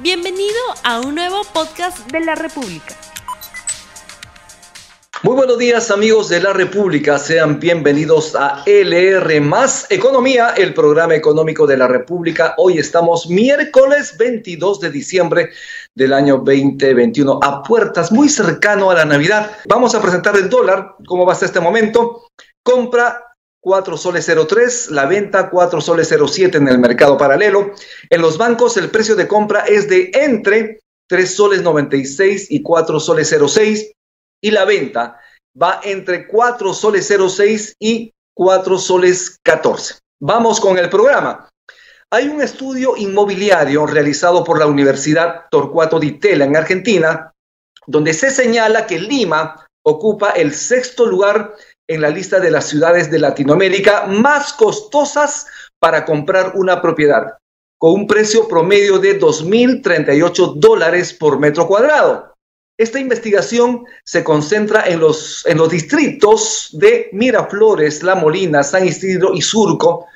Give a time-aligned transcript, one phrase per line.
[0.00, 2.94] Bienvenido a un nuevo podcast de la República.
[5.24, 9.42] Muy buenos días amigos de la República, sean bienvenidos a LR
[9.90, 12.54] Economía, el programa económico de la República.
[12.58, 15.50] Hoy estamos miércoles 22 de diciembre
[15.96, 19.50] del año 2021, a puertas muy cercano a la Navidad.
[19.66, 22.28] Vamos a presentar el dólar, cómo va hasta este momento.
[22.62, 23.27] Compra
[23.60, 27.72] 4 soles 03, la venta 4 soles 07 en el mercado paralelo.
[28.10, 33.00] En los bancos el precio de compra es de entre 3 soles 96 y 4
[33.00, 33.92] soles 06
[34.40, 35.20] y la venta
[35.60, 39.96] va entre 4 soles 06 y 4 soles 14.
[40.20, 41.48] Vamos con el programa.
[42.10, 47.32] Hay un estudio inmobiliario realizado por la Universidad Torcuato Di Tella en Argentina,
[47.86, 51.54] donde se señala que Lima ocupa el sexto lugar
[51.88, 55.46] en la lista de las ciudades de Latinoamérica más costosas
[55.78, 57.38] para comprar una propiedad,
[57.78, 62.34] con un precio promedio de 2.038 dólares por metro cuadrado.
[62.76, 69.34] Esta investigación se concentra en los, en los distritos de Miraflores, La Molina, San Isidro
[69.34, 70.06] y Surco,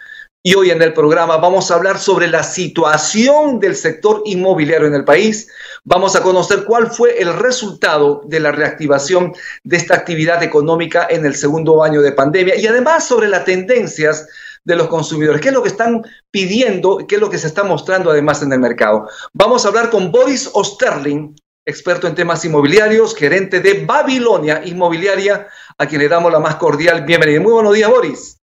[0.45, 4.95] y hoy en el programa vamos a hablar sobre la situación del sector inmobiliario en
[4.95, 5.49] el país.
[5.85, 11.25] Vamos a conocer cuál fue el resultado de la reactivación de esta actividad económica en
[11.25, 14.27] el segundo año de pandemia y además sobre las tendencias
[14.65, 17.63] de los consumidores, qué es lo que están pidiendo, qué es lo que se está
[17.63, 19.09] mostrando además en el mercado.
[19.33, 25.47] Vamos a hablar con Boris Osterling, experto en temas inmobiliarios, gerente de Babilonia Inmobiliaria,
[25.79, 27.41] a quien le damos la más cordial bienvenida.
[27.41, 28.42] Muy buenos días, Boris.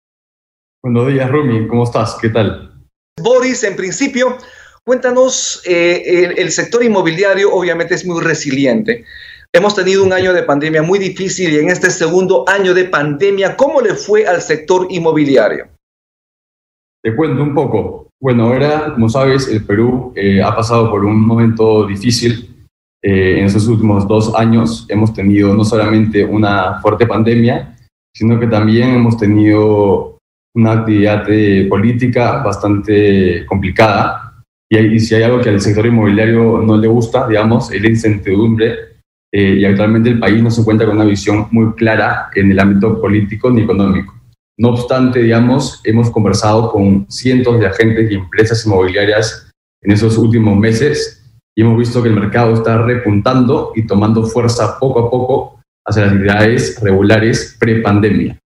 [0.87, 1.67] Buenos días, Rumi.
[1.67, 2.17] ¿Cómo estás?
[2.23, 2.70] ¿Qué tal?
[3.20, 4.37] Boris, en principio,
[4.84, 9.05] cuéntanos, eh, el, sector inmobiliario obviamente es muy resiliente.
[9.53, 13.57] Hemos tenido un año de pandemia muy difícil y en este segundo año de pandemia,
[13.57, 15.67] ¿cómo le fue al sector inmobiliario?
[17.03, 18.07] Te cuento un poco.
[18.23, 22.69] Bueno, ahora, como sabes, el Perú eh, ha pasado por un momento difícil.
[23.03, 27.77] Eh, en esos últimos dos años hemos tenido no solamente una fuerte pandemia,
[28.14, 30.16] sino que también hemos tenido
[30.56, 34.42] una actividad eh, política bastante complicada.
[34.68, 38.96] Y, si hay algo que al sector inmobiliario no le gusta, digamos, es la incertidumbre.
[39.33, 42.58] Eh, y actualmente el país no se encuentra con una visión muy clara en el
[42.58, 44.14] ámbito político ni económico.
[44.58, 49.50] No obstante, digamos, hemos conversado con cientos de agentes y empresas inmobiliarias
[49.83, 51.23] en esos últimos meses
[51.55, 56.06] y hemos visto que el mercado está repuntando y tomando fuerza poco a poco hacia
[56.06, 58.38] las actividades regulares pre-pandemia.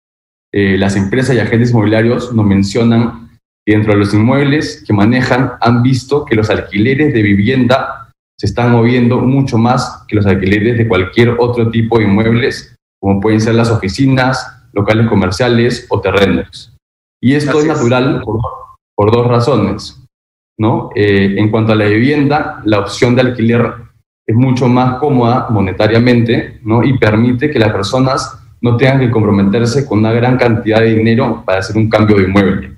[0.52, 5.52] Eh, las empresas y agentes inmobiliarios nos mencionan que dentro de los inmuebles que manejan
[5.60, 10.78] han visto que los alquileres de vivienda se están moviendo mucho más que los alquileres
[10.78, 16.74] de cualquier otro tipo de inmuebles, como pueden ser las oficinas, locales comerciales o terrenos.
[17.20, 20.00] Y esto es natural por, dos razones.
[20.56, 20.90] ¿no?
[20.94, 23.74] Eh, en cuanto a la vivienda, la opción de alquiler
[24.26, 26.84] es mucho más cómoda monetariamente ¿no?
[26.84, 31.42] y permite que las personas no tengan que comprometerse con una gran cantidad de dinero
[31.44, 32.76] para hacer un cambio de inmueble.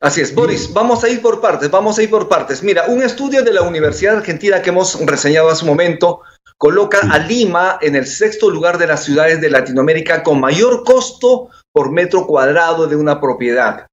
[0.00, 2.62] Así es, Boris, vamos a ir por partes, vamos a ir por partes.
[2.62, 6.20] Mira, un estudio de la Universidad Argentina que hemos reseñado hace un momento
[6.56, 11.48] coloca a Lima en el sexto lugar de las ciudades de Latinoamérica con mayor costo
[11.72, 13.86] por metro cuadrado de una propiedad.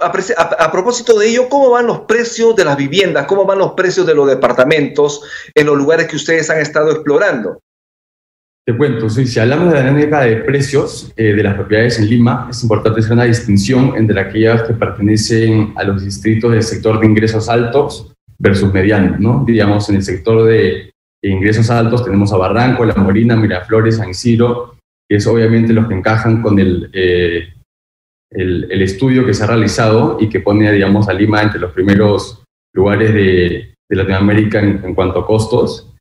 [0.00, 3.26] a, propósito de ello, ¿cómo van los precios de las viviendas?
[3.26, 5.22] ¿Cómo van los precios de los departamentos
[5.54, 7.60] en los lugares que ustedes han estado explorando?
[8.64, 12.08] Te cuento, sí, si hablamos de la dinámica de precios eh, de las propiedades en
[12.08, 17.00] Lima, es importante hacer una distinción entre aquellas que pertenecen a los distritos del sector
[17.00, 19.44] de ingresos altos versus medianos, ¿no?
[19.44, 20.92] Digamos, en el sector de
[21.24, 24.76] ingresos altos tenemos a Barranco, La Morina, Miraflores, San Isidro,
[25.08, 27.52] que es obviamente los que encajan con el, eh,
[28.30, 32.44] el, estudio que se ha realizado y que pone, digamos, a Lima entre los primeros
[32.72, 35.91] lugares de, Latinoamérica en cuanto a costos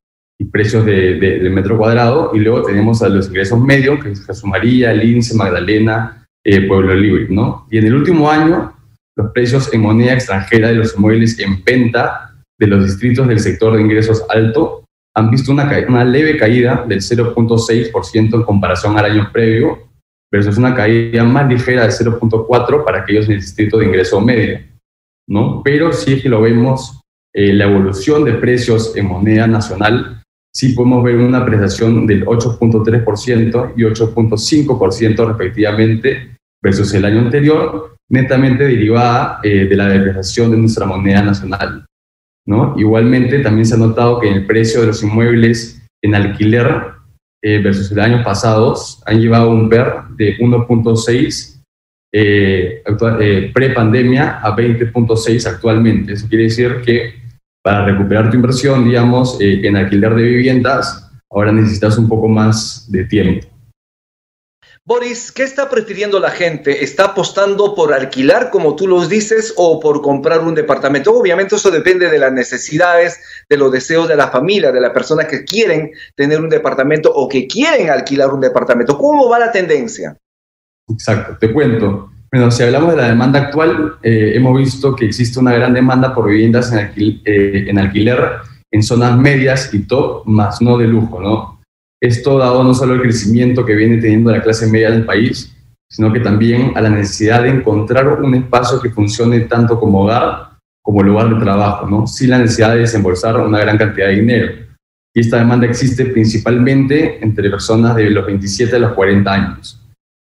[0.46, 4.46] precios de, del metro cuadrado, y luego tenemos a los ingresos medios, que es Jesús
[4.46, 7.68] María, Lince, Magdalena, eh, Pueblo Libre, ¿no?
[7.70, 8.74] Y en el último año,
[9.16, 13.76] los precios en moneda extranjera de los inmuebles en venta de los distritos del sector
[13.76, 14.86] de ingresos alto
[15.16, 19.90] han visto una, una leve caída del 0.6% en comparación al año previo,
[20.32, 24.60] versus una caída más ligera del 0.4% para aquellos en el distrito de ingreso medio,
[25.28, 25.62] ¿no?
[25.64, 27.02] Pero sí es que lo vemos,
[27.34, 30.21] eh, la evolución de precios en moneda nacional
[30.54, 38.66] sí podemos ver una apreciación del 8.3% y 8.5% respectivamente versus el año anterior, netamente
[38.66, 41.86] derivada eh, de la depreciación de nuestra moneda nacional.
[42.46, 42.76] ¿no?
[42.78, 46.94] Igualmente, también se ha notado que el precio de los inmuebles en alquiler
[47.44, 48.76] eh, versus el año pasado
[49.06, 51.62] han llevado un PER de 1.6
[52.14, 52.84] eh,
[53.54, 56.14] pre-pandemia a 20.6 actualmente.
[56.14, 57.21] Eso quiere decir que
[57.64, 62.92] para recuperar tu inversión, digamos, eh, en alquiler de viviendas, ahora necesitas un poco más
[62.92, 63.48] de tiempo.
[64.84, 66.84] Boris, ¿qué está prefiriendo la gente?
[66.84, 71.14] ¿Está apostando por alquilar, como tú los dices, o por comprar un departamento?
[71.14, 75.28] Obviamente eso depende de las necesidades, de los deseos de la familia, de las personas
[75.28, 78.98] que quieren tener un departamento o que quieren alquilar un departamento.
[78.98, 80.18] ¿Cómo va la tendencia?
[80.90, 82.12] Exacto, te cuento.
[82.34, 86.16] Bueno, si hablamos de la demanda actual, eh, hemos visto que existe una gran demanda
[86.16, 86.94] por viviendas en,
[87.26, 88.38] eh, en alquiler
[88.72, 91.62] en zonas medias y top, más no de lujo, ¿no?
[92.02, 95.54] Esto dado no solo el crecimiento que viene teniendo la clase media del país,
[95.90, 100.52] sino que también a la necesidad de encontrar un espacio que funcione tanto como hogar
[100.82, 102.08] como lugar de trabajo, ¿no?
[102.08, 104.54] sin la necesidad de desembolsar una gran cantidad de dinero.
[105.14, 109.81] Y esta demanda existe principalmente entre personas de los 27 a los 40 años.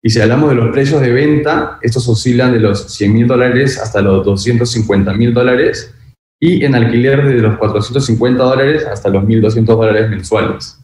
[0.04, 3.78] Y si hablamos de los precios de venta, estos oscilan de los 100 mil dólares
[3.78, 5.94] hasta los 250 mil dólares
[6.40, 10.80] y en alquiler de los 450 dólares hasta los 1.200 dólares mensuales.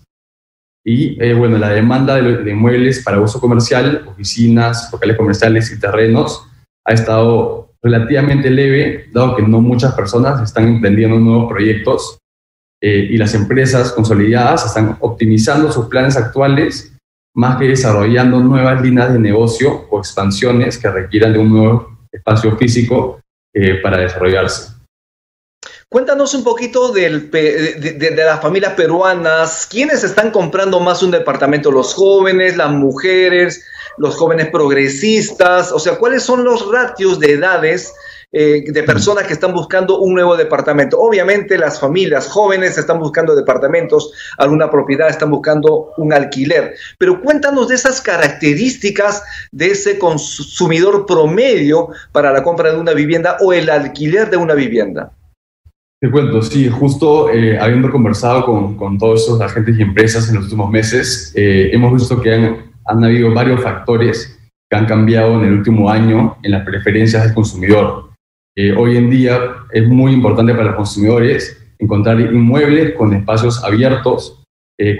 [0.85, 6.47] Y eh, bueno, la demanda de, inmuebles para uso comercial, oficinas, locales comerciales y terrenos
[6.87, 12.19] ha estado relativamente leve, dado que no muchas personas están emprendiendo nuevos proyectos
[12.81, 16.97] eh, y las empresas consolidadas están optimizando sus planes actuales
[17.35, 22.57] más que desarrollando nuevas líneas de negocio o expansiones que requieran de un nuevo espacio
[22.57, 23.21] físico
[23.53, 24.78] eh, para desarrollarse.
[25.91, 27.09] Cuéntanos un poquito de,
[28.15, 29.67] las familias peruanas.
[29.71, 31.71] ¿Quiénes están comprando más un departamento?
[31.71, 33.65] ¿Los jóvenes, las mujeres,
[33.97, 35.73] los jóvenes progresistas?
[35.73, 37.95] O sea, ¿cuáles son los ratios de edades
[38.33, 41.01] eh, de personas que están buscando un nuevo departamento?
[41.01, 46.75] Obviamente las familias jóvenes están buscando departamentos, alguna propiedad están buscando un alquiler.
[46.99, 53.39] Pero cuéntanos de esas características de ese consumidor promedio para la compra de una vivienda
[53.41, 55.13] o el alquiler de una vivienda.
[56.01, 60.37] Te cuento, sí, justo eh, habiendo conversado con, con, todos esos agentes y empresas en
[60.37, 64.39] los últimos meses, eh, hemos visto que han, han, habido varios factores
[64.71, 68.11] que han cambiado en el último año en las preferencias del consumidor.
[68.57, 69.41] Eh, hoy en día
[69.73, 74.45] es muy importante para los consumidores encontrar inmuebles con espacios abiertos,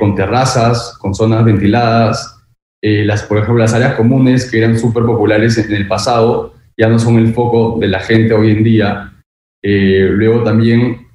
[0.01, 2.41] con terrazas, con zonas ventiladas.
[2.83, 6.99] las, por ejemplo, las áreas comunes que eran súper populares en el pasado ya no
[6.99, 9.18] son el foco de la gente hoy en día
[9.63, 11.07] eh, luego también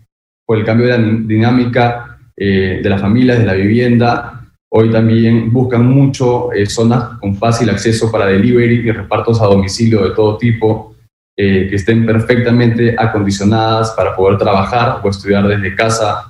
[0.45, 5.51] por el cambio de la dinámica eh, de las familias, de la vivienda, hoy también
[5.53, 10.37] buscan mucho eh, zonas con fácil acceso para delivery y repartos a domicilio de todo
[10.37, 10.89] tipo,
[11.35, 16.29] que estén perfectamente acondicionadas para poder trabajar o estudiar desde casa.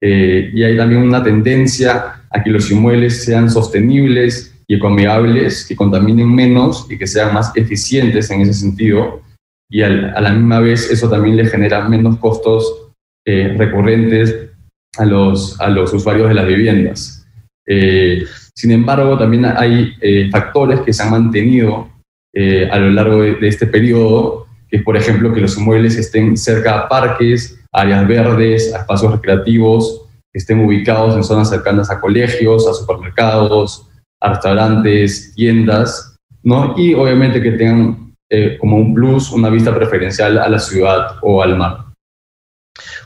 [0.00, 6.34] y hay también una tendencia a que los inmuebles sean sostenibles y ecoamigables, que contaminen
[6.34, 9.22] menos y que sean más eficientes en ese sentido
[9.72, 12.90] y a la misma vez eso también le genera menos costos
[13.26, 14.50] eh, recurrentes
[14.98, 17.26] a los, a los usuarios de las viviendas.
[17.66, 18.22] Eh,
[18.54, 21.90] sin embargo, también hay eh, factores que se han mantenido
[22.70, 26.36] a lo largo de, de, este periodo, que es, por ejemplo, que los inmuebles estén
[26.36, 32.66] cerca a parques, áreas verdes, a espacios recreativos, estén ubicados en zonas cercanas a colegios,
[32.66, 33.86] a supermercados,
[34.20, 36.74] a restaurantes, tiendas, ¿no?
[36.78, 41.42] Y obviamente que tengan eh, como un plus, una vista preferencial a la ciudad o
[41.42, 41.92] al mar.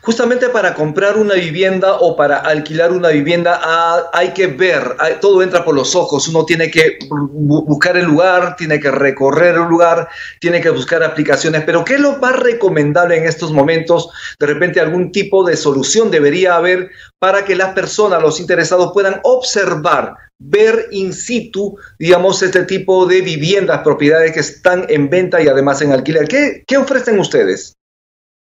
[0.02, 5.42] Justamente para comprar una vivienda o para alquilar una vivienda ah, hay que ver, todo
[5.42, 10.08] entra por los ojos, uno tiene que buscar el lugar, tiene que recorrer el lugar,
[10.40, 14.08] tiene que buscar aplicaciones, pero ¿qué es lo más recomendable en estos momentos?
[14.38, 19.18] De repente algún tipo de solución debería haber para que las personas, los interesados puedan
[19.24, 25.48] observar ver in situ, digamos, este tipo de viviendas, propiedades que están en venta y
[25.48, 26.28] además en alquiler.
[26.28, 27.74] ¿Qué, qué ofrecen ustedes?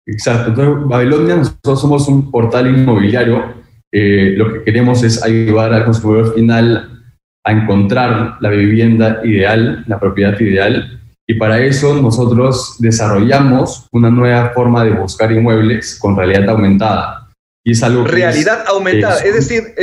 [0.05, 0.49] Exacto.
[0.49, 3.55] Entonces, Babilonia, nosotros somos un portal inmobiliario.
[3.91, 7.03] Eh, lo que queremos es ayudar al consumidor final
[7.45, 10.99] a encontrar la vivienda ideal, la propiedad ideal.
[11.25, 17.26] Y para eso nosotros desarrollamos una nueva forma de buscar inmuebles con realidad aumentada
[18.05, 19.19] realidad aumentada.
[19.19, 19.73] Es, decir,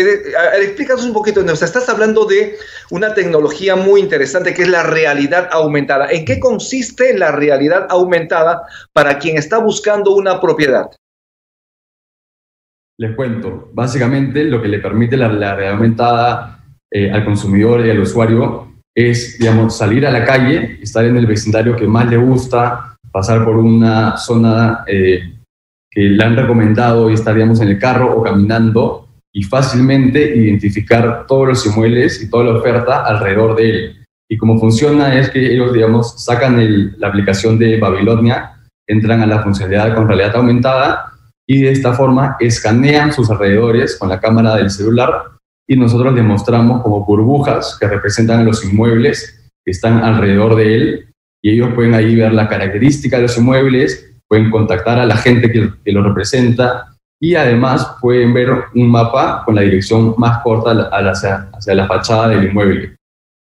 [0.61, 2.57] explícanos un poquito, o sea, estás hablando de
[2.91, 6.11] una tecnología muy interesante que es la realidad aumentada.
[6.11, 8.63] ¿En qué consiste la realidad aumentada
[8.93, 10.87] para quien está buscando una propiedad?
[12.99, 13.71] Les cuento.
[13.73, 19.37] Básicamente, lo que le permite la, realidad aumentada eh, al consumidor y al usuario es,
[19.39, 23.57] digamos, salir a la calle, estar en el vecindario que más le gusta, pasar por
[23.57, 25.34] una zona eh,
[25.95, 31.49] que le han recomendado y estaríamos en el carro o caminando y fácilmente identificar todos
[31.49, 34.07] los inmuebles y toda la oferta alrededor de él.
[34.29, 39.43] Y cómo funciona es que ellos, digamos, sacan la aplicación de Babilonia, entran a la
[39.43, 41.13] funcionalidad con realidad aumentada
[41.47, 45.35] y de esta forma escanean sus alrededores con la cámara del celular
[45.67, 51.15] y nosotros les mostramos como burbujas que representan los inmuebles que están alrededor de él
[51.43, 55.51] y ellos pueden ahí ver la característica de los inmuebles, pueden contactar a la gente
[55.51, 60.91] que, que lo representa y además pueden ver un mapa con la dirección más corta
[60.93, 62.97] hacia, hacia la fachada del inmueble.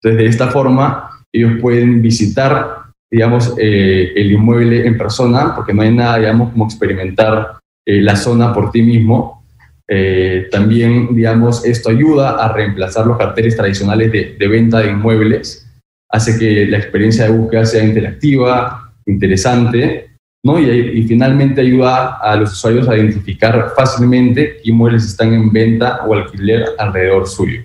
[0.04, 5.82] Entonces, de esta forma, ellos pueden visitar, digamos, eh, el inmueble en persona, porque no
[5.82, 9.46] hay nada, digamos, como experimentar eh, la zona por ti mismo.
[9.88, 15.68] Eh, también, digamos, esto ayuda a reemplazar los carteles tradicionales de, de venta de inmuebles,
[16.10, 20.11] hace que la experiencia de búsqueda sea interactiva, interesante,
[20.44, 20.60] ¿no?
[20.60, 26.14] Y, finalmente ayuda a los usuarios a identificar fácilmente qué inmuebles están en venta o
[26.14, 27.64] alquiler alrededor suyo.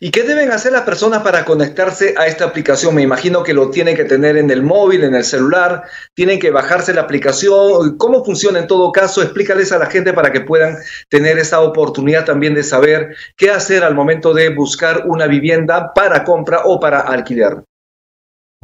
[0.00, 2.94] ¿Y qué deben hacer las personas para conectarse a esta aplicación?
[2.94, 5.82] Me imagino que lo tienen que tener en el móvil, en el celular,
[6.14, 7.98] tienen que bajarse la aplicación.
[7.98, 9.20] ¿Cómo funciona en todo caso?
[9.22, 10.76] Explícales a la gente para que puedan
[11.10, 16.24] tener esa oportunidad también de saber qué hacer al momento de buscar una vivienda para
[16.24, 17.62] compra o para alquiler.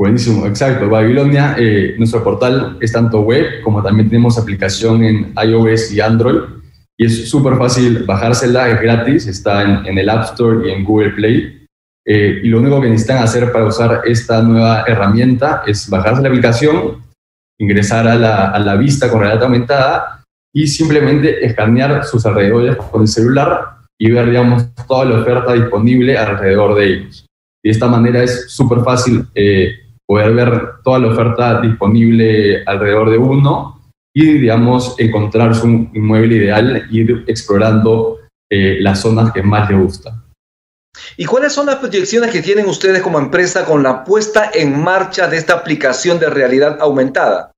[0.00, 0.88] Buenísimo, exacto.
[0.88, 6.40] Babilonia, eh, nuestro portal es tanto web como también tenemos aplicación en iOS y Android
[6.96, 11.10] y es súper fácil bajársela, es gratis, está en, el App Store y en Google
[11.10, 11.66] Play.
[12.06, 16.28] Eh, y lo único que necesitan hacer para usar esta nueva herramienta es bajarse la
[16.28, 17.04] aplicación,
[17.58, 23.02] ingresar a la, a la vista con realidad aumentada y simplemente escanear sus alrededores con
[23.02, 27.26] el celular y ver, digamos, toda la oferta disponible alrededor de ellos.
[27.62, 29.74] De esta manera es súper fácil eh,
[30.10, 33.80] poder ver toda la oferta disponible alrededor de uno
[34.12, 38.18] y, digamos, encontrar su inmueble ideal, ir explorando
[38.50, 40.20] eh, las zonas que más le gustan.
[41.16, 45.28] ¿Y cuáles son las proyecciones que tienen ustedes como empresa con la puesta en marcha
[45.28, 47.52] de esta aplicación de realidad aumentada?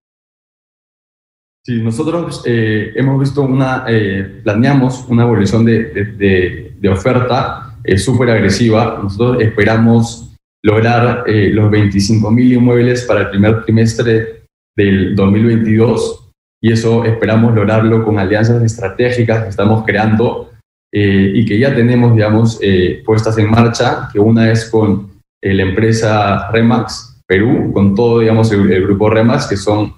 [1.64, 5.85] Sí, nosotros eh, hemos visto una, eh, planeamos una evolución de,
[6.18, 9.00] de, de oferta súper agresiva.
[9.02, 10.31] Nosotros esperamos
[10.64, 14.45] lograr los 25.000 inmuebles para el primer trimestre
[14.76, 16.23] del 2022
[16.62, 20.52] y eso esperamos lograrlo con alianzas estratégicas que estamos creando
[20.95, 25.11] eh, y que ya tenemos, digamos, eh, puestas en marcha, que una es con
[25.42, 29.95] eh, la empresa Remax Perú, con todo, digamos, el, grupo Remax, que son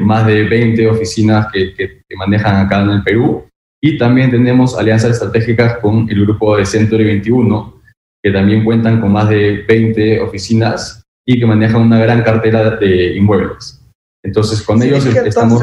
[0.00, 3.46] más de 20 oficinas que, que, manejan acá en el Perú,
[3.82, 7.75] y también tenemos alianzas estratégicas con el grupo de Century 21,
[8.26, 13.14] que también cuentan con más de 20 oficinas y que manejan una gran cartera de
[13.14, 13.80] inmuebles.
[14.24, 15.62] Entonces, con ellos estamos...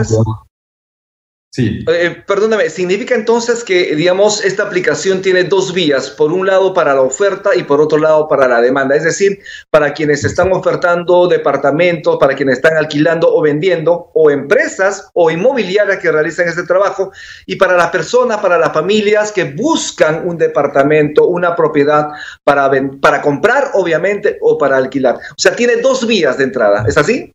[1.56, 1.86] Sí.
[1.88, 6.10] Eh, perdóname, ¿significa entonces que, digamos, esta aplicación tiene dos vías?
[6.10, 8.96] Por un lado para la oferta y por otro lado para la demanda.
[8.96, 9.38] Es decir,
[9.70, 16.00] para quienes están ofertando departamentos, para quienes están alquilando o vendiendo, o empresas o inmobiliarias
[16.00, 17.12] que realizan este trabajo,
[17.46, 22.08] y para las personas, para las familias que buscan un departamento, una propiedad
[22.44, 25.18] para, para comprar, obviamente, o para alquilar.
[25.18, 26.84] O sea, tiene dos vías de entrada.
[26.88, 27.32] ¿Es así?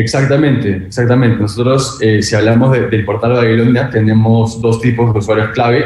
[0.00, 1.42] Exactamente, exactamente.
[1.42, 5.84] Nosotros, eh, si hablamos del portal de Babilonia, tenemos dos tipos de usuarios clave.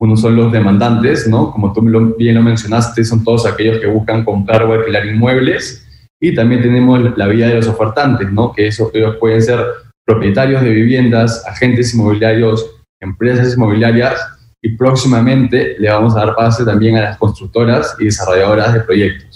[0.00, 1.52] Uno son los demandantes, ¿no?
[1.52, 1.80] Como tú
[2.18, 5.86] bien lo mencionaste, son todos aquellos que buscan comprar o alquilar inmuebles.
[6.20, 8.52] Y también tenemos la vía de los ofertantes, ¿no?
[8.52, 9.60] Que eso, ellos pueden ser
[10.04, 12.68] propietarios de viviendas, agentes inmobiliarios,
[13.00, 14.20] empresas inmobiliarias
[14.60, 19.31] y próximamente le vamos a dar pase también a las constructoras y desarrolladoras de proyectos.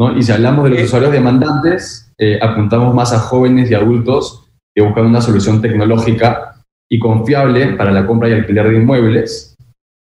[0.00, 0.16] ¿No?
[0.16, 4.82] Y si hablamos de los usuarios demandantes, eh, apuntamos más a jóvenes y adultos que
[4.82, 6.54] buscan una solución tecnológica
[6.90, 9.54] y confiable para la compra y alquiler de inmuebles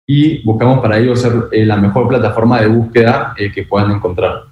[0.06, 4.44] y buscamos para ello ser eh, la mejor plataforma de búsqueda eh, que puedan encontrar.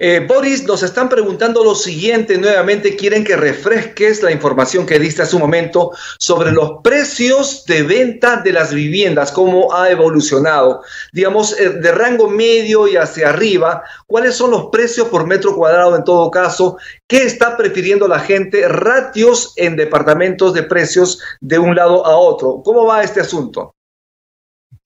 [0.00, 5.22] Eh, Boris, nos están preguntando lo siguiente nuevamente, quieren que refresques la información que diste
[5.22, 10.82] hace un momento sobre los precios de venta de las viviendas, cómo ha evolucionado,
[11.12, 15.96] digamos, eh, de rango medio y hacia arriba, cuáles son los precios por metro cuadrado
[15.96, 21.74] en todo caso, qué está prefiriendo la gente, ratios en departamentos de precios de un
[21.74, 22.62] lado a otro.
[22.64, 23.74] ¿Cómo va este asunto?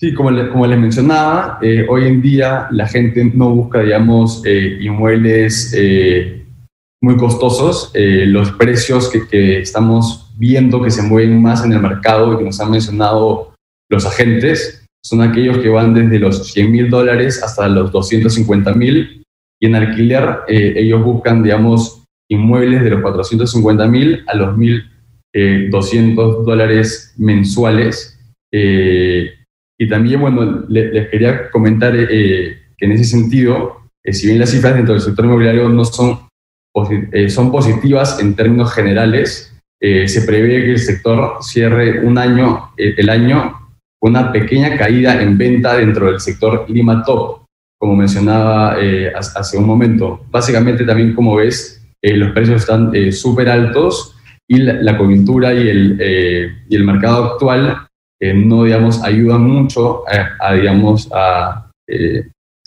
[0.02, 4.78] Sí, como, como les mencionaba, eh, hoy en día la gente no busca, digamos, eh,
[4.80, 6.44] inmuebles eh,
[7.00, 7.92] muy costosos.
[7.94, 12.42] los precios que, que, estamos viendo que se mueven más en el mercado y que
[12.42, 13.54] nos han mencionado
[13.88, 19.22] los agentes son aquellos que van desde los 100 mil dólares hasta los 250 mil.
[19.60, 27.14] Y en alquiler ellos buscan, digamos, inmuebles de los 450 mil a los 1.200 dólares
[27.16, 28.18] mensuales.
[29.82, 34.52] Y también, bueno, les, quería comentar eh, que en ese sentido, eh, si bien las
[34.52, 36.20] cifras dentro del sector inmobiliario no son,
[37.10, 39.48] eh, son positivas en términos generales,
[39.80, 43.58] se prevé que el sector cierre un año, el año
[43.98, 47.46] con una pequeña caída en venta dentro del sector Lima Top,
[47.80, 48.76] como mencionaba
[49.16, 50.24] hace un momento.
[50.30, 54.14] Básicamente también, como ves, los precios están súper altos
[54.46, 57.88] y la, coyuntura y el, y el mercado actual
[58.34, 60.04] no, digamos, ayudan mucho
[60.40, 61.70] a, digamos, a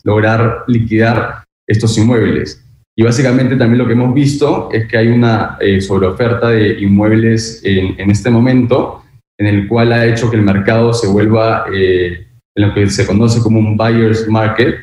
[0.03, 2.61] lograr liquidar estos inmuebles.
[2.97, 7.61] Y básicamente también lo que hemos visto es que hay una eh, sobreoferta de inmuebles
[7.65, 9.03] en, este momento,
[9.37, 13.05] en el cual ha hecho que el mercado se vuelva eh, en lo que se
[13.05, 14.75] conoce como un buyer's market,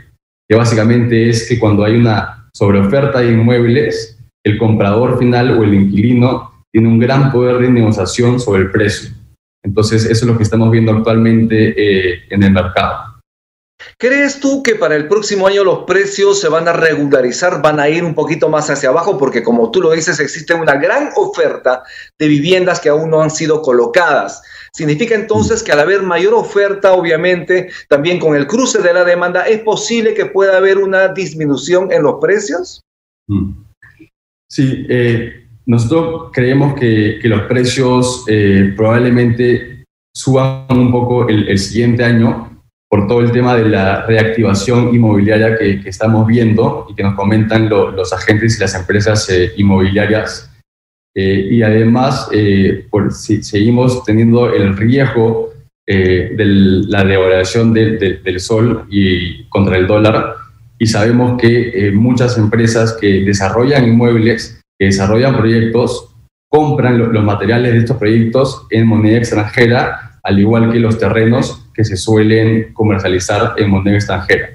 [0.46, 5.72] que básicamente es que cuando hay una sobreoferta de inmuebles, el comprador final o el
[5.72, 9.10] inquilino tiene un gran poder de negociación sobre el precio.
[9.64, 13.12] Entonces, eso es lo que estamos viendo actualmente eh, en el mercado.
[13.99, 17.88] ¿Crees tú que para el próximo año los precios se van a regularizar, van a
[17.88, 19.19] ir un poquito más hacia abajo?
[19.19, 21.83] Porque como tú lo dices, existe una gran oferta
[22.19, 24.42] de viviendas que aún no han sido colocadas.
[24.73, 29.47] Significa entonces que al haber mayor oferta, obviamente, también con el cruce de la demanda,
[29.47, 32.81] ¿es posible que pueda haber una disminución en los precios?
[33.28, 33.52] Mm.
[34.49, 42.52] Sí, eh, nosotros creemos que, los precios eh, probablemente suban un poco el siguiente año
[42.90, 47.69] por todo el tema de la reactivación inmobiliaria que, estamos viendo y que nos comentan
[47.69, 50.50] los agentes y las empresas eh, inmobiliarias.
[51.14, 52.28] Eh, y además,
[52.90, 55.50] por, si, seguimos teniendo el riesgo
[55.87, 56.33] de
[56.88, 60.37] la devaluación del sol y contra el dólar,
[60.78, 66.14] y sabemos que muchas empresas que desarrollan inmuebles, desarrollan proyectos,
[66.48, 71.84] compran los materiales de estos proyectos en moneda extranjera, al igual que los terrenos que
[71.84, 74.50] se suelen comercializar en moneda extranjera.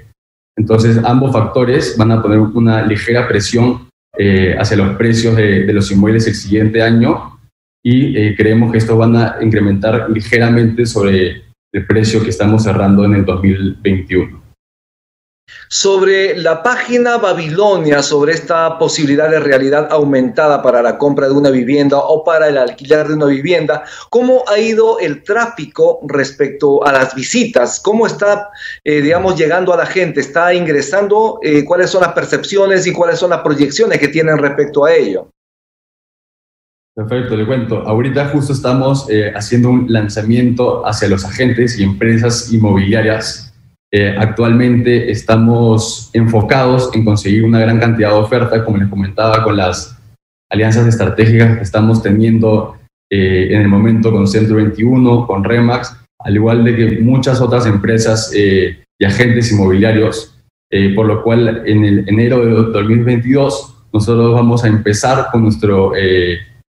[0.56, 5.90] Entonces, ambos factores van a poner una ligera presión eh, hacia los precios de, los
[5.92, 7.38] inmuebles el siguiente año
[7.84, 11.42] y eh, creemos que estos van a incrementar ligeramente sobre
[11.72, 14.47] el precio que estamos cerrando en el 2021
[15.68, 21.50] sobre la página Babilonia, sobre esta posibilidad de realidad aumentada para la compra de una
[21.50, 26.92] vivienda o para el alquiler de una vivienda, ¿cómo ha ido el tráfico respecto a
[26.92, 27.80] las visitas?
[27.80, 28.50] ¿Cómo está,
[28.84, 30.20] eh, digamos, llegando a la gente?
[30.20, 31.38] ¿Está ingresando?
[31.42, 35.30] Eh, ¿Cuáles son las percepciones y cuáles son las proyecciones que tienen respecto a ello?
[36.94, 37.86] Perfecto, le cuento.
[37.86, 43.54] Ahorita justo estamos eh, haciendo un lanzamiento hacia los agentes y empresas inmobiliarias
[43.90, 49.56] eh, actualmente estamos enfocados en conseguir una gran cantidad de oferta, como les comentaba, con
[49.56, 49.98] las
[50.50, 52.76] alianzas estratégicas que estamos teniendo
[53.10, 57.64] eh, en el momento con Centro 21, con Remax, al igual de que muchas otras
[57.64, 60.34] empresas eh, y agentes inmobiliarios,
[60.94, 65.92] por lo cual en el enero de 2022 nosotros vamos a empezar con nuestro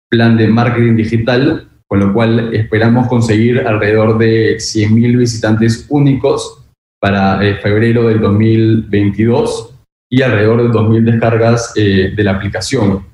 [0.08, 6.59] plan de marketing digital, con lo cual esperamos conseguir alrededor de 100.000 visitantes únicos
[7.00, 9.74] para eh, febrero del 2022
[10.12, 13.06] y alrededor de 2.000 descargas eh, de la aplicación.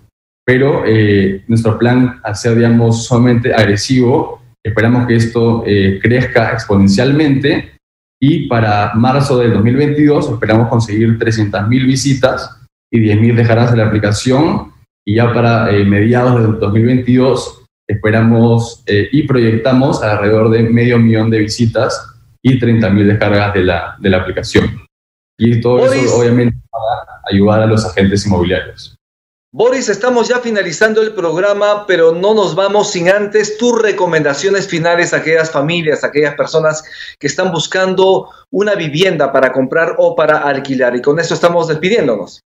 [0.45, 5.63] Pero eh, nuestro plan, al ser, digamos, sumamente agresivo, esperamos que esto
[6.03, 7.77] crezca exponencialmente
[8.21, 12.61] y para marzo del 2022 esperamos conseguir 300.000 visitas
[12.93, 14.73] y 10.000 descargas de la aplicación
[15.07, 22.16] y ya para mediados del 2022 esperamos y proyectamos alrededor de medio millón de visitas
[22.47, 24.87] y 30.000 descargas de la, de la aplicación.
[25.37, 28.95] Y todo eso obviamente para ayudar a los agentes inmobiliarios.
[29.53, 35.13] Boris, estamos ya finalizando el programa, pero no nos vamos sin antes tus recomendaciones finales
[35.13, 36.85] a aquellas familias, a aquellas personas
[37.19, 40.95] que están buscando una vivienda para comprar o para alquilar.
[40.95, 42.43] Y con eso estamos despidiéndonos.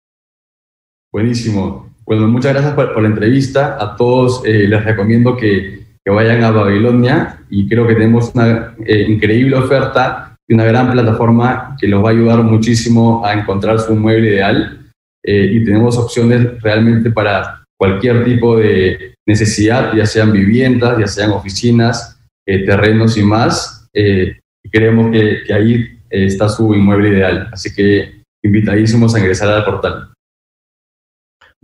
[1.10, 1.94] Buenísimo.
[2.04, 3.78] Bueno, muchas gracias por, la entrevista.
[3.80, 8.76] A todos eh, les recomiendo que que vayan a Babilonia y creo que tenemos una
[8.86, 13.80] eh, increíble oferta y una gran plataforma que los va a ayudar muchísimo a encontrar
[13.80, 14.86] su mueble ideal
[15.24, 21.32] eh, y tenemos opciones realmente para cualquier tipo de necesidad, ya sean viviendas, ya sean
[21.32, 23.88] oficinas, eh, terrenos y más.
[23.92, 27.48] y creemos que, que ahí está su inmueble ideal.
[27.52, 30.12] Así que invitadísimos a ingresar al portal.